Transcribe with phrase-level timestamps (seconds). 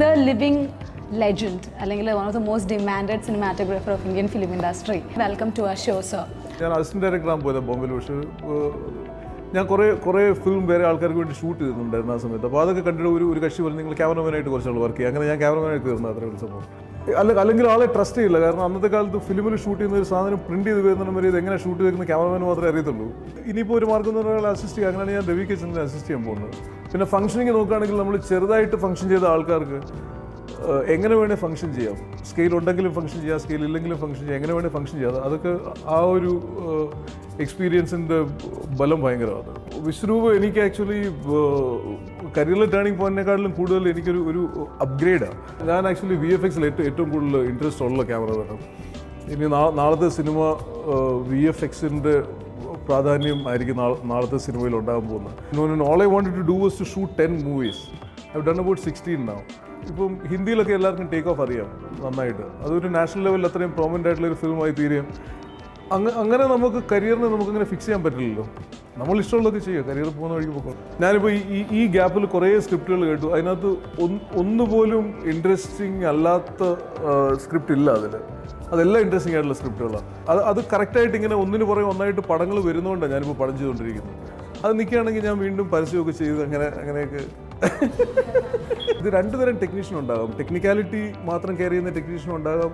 [0.00, 0.62] The living
[1.20, 5.78] legend അല്ലെങ്കിൽ one of the most demanded cinematographer of Indian film industry welcome to our
[5.84, 6.24] show sir
[6.60, 8.16] ഞാൻ assistant ഡയറക്ടറാകാൻ പോയത് ബോംബെയിൽ പക്ഷേ
[9.54, 12.46] ഞാൻ കുറേ കുറേ ഫിലിം വേറെ ആൾക്കാർക്ക് വേണ്ടി ഷൂട്ട് ചെയ്തിട്ടുണ്ടായിരുന്നു ആ സമയത്ത്.
[12.48, 15.12] അപ്പോൾ അതൊക്കെ കണ്ടിട്ട് ഒരു ഒരു കക്ഷി പറഞ്ഞു നിങ്ങൾ ക്യാമറമാനായിട്ട് കുറച്ചുള്ള വർക്ക് ചെയ്യുക.
[15.12, 16.64] അങ്ങനെ ഞാൻ ക്യാമറമാനായിട്ട് തീർന്നു അത്രയും ഒരു സംഭവം.
[17.20, 18.38] അല്ല അല്ലെങ്കിൽ ആളെ ട്രസ്റ്റ് ചെയ്യില്ല.
[18.44, 21.80] കാരണം അന്നത്തെ കാലത്ത് ഫിലിമിൽ ഷൂട്ട് ചെയ്യുന്ന ഒരു സാധനം പ്രിന്റ് ചെയ്ത് വരുന്ന വരെ ഇത് എങ്ങനെ ഷൂട്ട്
[21.84, 23.08] ചെയ്യുന്ന ക്യാമറമാൻ മാത്രമേ അറിയത്തുള്ളൂ.
[23.52, 24.92] ഇനിയിപ്പോൾ ഒരു മാർഗം എന്ന് പറഞ്ഞാൽ അസിസ്റ്റ് ചെയ്യുക.
[24.92, 26.54] അങ്ങനെയാണ് ഞാൻ രവി കിച്ചണിനെ അസിസ്റ്റ് ചെയ്യാൻ പോകുന്നത്.
[26.92, 29.80] പിന്നെ ഫംഗ്ഷനിങ് നോക്കുകയാണെങ്കിൽ നമ്മൾ ചെറുതായിട്ട് ഫംഗ്ഷൻ ചെയ്ത ആൾക്കാർക്ക്
[30.94, 31.96] എങ്ങനെ വേണേൽ ഫംഗ്ഷൻ ചെയ്യാം.
[32.28, 35.18] സ്കെയിൽ ഉണ്ടെങ്കിലും ഫംഗ്ഷൻ ചെയ്യാം സ്കെയിൽ ഇല്ലെങ്കിലും ഫംഗ്ഷൻ ചെയ്യാം എങ്ങനെ വേണേൽ ഫംഗ്ഷൻ ചെയ്യാം.
[35.26, 35.52] അതൊക്കെ
[35.96, 36.32] ആ ഒരു
[37.44, 38.18] എക്സ്പീരിയൻസിന്റെ
[38.80, 39.52] ബലം ഭയങ്കരമാണ്.
[39.86, 40.98] വിശ്രൂപ് എനിക്ക് ആക്ച്വലി
[42.36, 44.42] കരിയറിലെ ടേണിംഗ് പോയിന്റിനെക്കാട്ടിലും കൂടുതൽ എനിക്കൊരു ഒരു
[44.86, 45.38] അപ്ഗ്രേഡാണ്
[45.70, 48.58] ഞാൻ ആക്ച്വലി വി എഫ് എക്സിൽ ഏറ്റവും ഏറ്റവും കൂടുതൽ ഇൻട്രസ്റ്റ് ഉള്ള ക്യാമറ വേണം
[49.34, 49.48] ഇനി
[49.80, 50.40] നാളത്തെ സിനിമ
[51.30, 52.16] വി എഫ് എക്സിന്റെ
[52.88, 55.82] പ്രാധാന്യം ആയിരിക്കും നാളെ നാളത്തെ സിനിമയിൽ ഉണ്ടാകാൻ പോകുന്നത്.
[55.82, 59.68] All I want to do was to shoot ten movies I done about sixteen നാവും
[59.88, 61.66] ഇപ്പം ഹിന്ദിയിലൊക്കെ എല്ലാവർക്കും ടേക്ക് ഓഫ് അറിയാം
[62.06, 62.42] നന്നായിട്ട്.
[62.64, 65.06] അതൊരു നാഷണൽ ലെവലിൽ അത്രയും പ്രോമിനന്റ് ആയിട്ടുള്ള ഒരു ഫിലിമായി തീരുകയും
[65.92, 68.48] അങ്ങ് അങ്ങനെ നമുക്ക് കരിയറിനെ നമുക്കിങ്ങനെ ഫിക്സ് ചെയ്യാൻ പറ്റില്ലല്ലോ.
[68.96, 70.74] നമ്മൾ ഇഷ്ടമുള്ളതൊക്കെ ചെയ്യുക കരിയർ പോകുന്ന വഴിക്ക് പോകും.
[71.00, 73.26] ഞാനിപ്പോൾ ഈ ഈ- ഗ്യാപ്പിൽ കുറേ സ്ക്രിപ്റ്റുകൾ കേട്ടു.
[73.26, 73.66] അതിനകത്ത്
[74.00, 76.74] ഒന്ന് ഒന്നുപോലും ഇൻട്രസ്റ്റിംഗ് അല്ലാത്ത
[77.36, 78.20] സ്ക്രിപ്റ്റ് ഇല്ല അതിൽ
[78.72, 83.54] അതെല്ലാം ഇൻട്രസ്റ്റിംഗ് ആയിട്ടുള്ള സ്ക്രിപ്റ്റുകളാണ് അത് അത് കറക്റ്റായിട്ട് ഇങ്ങനെ ഒന്നിന് പുറകെ ഒന്നായിട്ട് പടങ്ങൾ വരുന്നതുകൊണ്ടാണ് ഞാനിപ്പോൾ പടം
[83.58, 84.16] ചെയ്തുകൊണ്ടിരിക്കുന്നത്
[84.64, 87.20] അത് നിൽക്കുകയാണെങ്കിൽ ഞാൻ വീണ്ടും പരസ്യമൊക്കെ ചെയ്ത് അങ്ങനെ അങ്ങനെയൊക്കെ.
[89.00, 90.30] ഇത് രണ്ടു തരം ടെക്നീഷ്യൻ ഉണ്ടാകും.
[90.38, 92.72] ടെക്നിക്കാലിറ്റി മാത്രം കെയർ ചെയ്യുന്ന ടെക്നീഷ്യൻ ഉണ്ടാകും.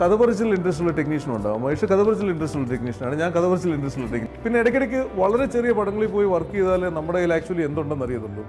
[0.00, 0.12] കഥ
[0.56, 1.62] ഇൻട്രസ്റ്റ് ഉള്ള ടെക്നീഷ്യൻ ഉണ്ടാകും.
[1.62, 2.00] മഹേഷ് കഥ
[2.32, 6.54] ഇൻട്രസ്റ്റ് ഉള്ള ടെക്നീഷ്യനാണ് ഞാൻ കഥ ഇൻട്രസ്റ്റ് ഉള്ള ടെക്നീഷ്യൻ പിന്നെ ഇടയ്ക്കിടയ്ക്ക് വളരെ ചെറിയ പടങ്ങളിൽ പോയി വർക്ക്
[6.58, 8.44] ചെയ്താലേ നമ്മുടെ കയ്യിൽ ആക്ച്വലി എന്തുണ്ടെന്ന് അറിയത്തുള്ളൂ.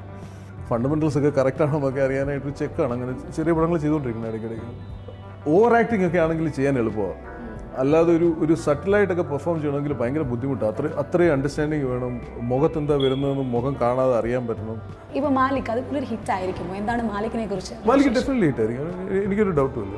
[0.70, 4.72] ഫണ്ടമെന്റൽസ് ഒക്കെ കറക്റ്റ് ആണോ എന്നൊക്കെ അറിയാനായിട്ട് ചെക്കാണ് അങ്ങനെ ചെറിയ പടങ്ങൾ ചെയ്തുകൊണ്ടിരിക്കുന്നത് ഇടയ്ക്കിടയ്ക്ക്.
[5.53, 7.23] ഓവർ ആക്ടിംഗ് ഒക്കെ ആണെങ്കിൽ ചെയ്യാൻ എളുപ്പമാണ്
[7.81, 12.14] അല്ലാതെ ഒരു ഒരു സട്ടിലായിട്ടൊക്കെ പെർഫോം ചെയ്യണമെങ്കിൽ ഭയങ്കര ബുദ്ധിമുട്ടാണ് അത്ര അത്രയും അണ്ടർസ്റ്റാൻഡിങ് വേണം.
[12.52, 14.78] മുഖത്ത് എന്താ വരുന്നതെന്ന് മുഖം കാണാതെ അറിയാൻ പറ്റണം.
[15.18, 18.88] ഇപ്പൊ മാലിക് അത് ഒരു ഹിറ്റ് ആയിരിക്കും എന്താണ് മാലിക്കിനെ കുറിച്ച് മാലിക് ഡെഫിനറ്റ്ലി ഹിറ്റായിരിക്കും
[19.28, 19.97] എനിക്കൊരു ഡൗട്ടും ഇല്ല.